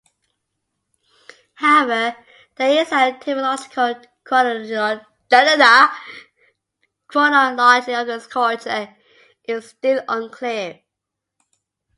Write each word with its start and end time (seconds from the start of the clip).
However, 1.53 2.17
the 2.55 2.81
exact 2.81 3.23
typological 3.23 4.03
chronology 4.23 4.73
of 7.93 8.07
this 8.09 8.25
culture 8.25 8.95
is 9.45 9.69
still 9.69 10.01
unclear. 10.07 10.81